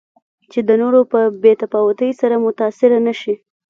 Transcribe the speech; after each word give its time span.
چې 0.51 0.59
د 0.67 0.69
نورو 0.81 1.01
په 1.11 1.19
بې 1.43 1.53
تفاوتۍ 1.61 2.11
سره 2.21 2.35
متأثره 2.45 2.99
نه 3.07 3.13
شي. 3.19 3.33